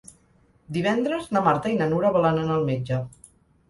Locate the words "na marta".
1.37-1.75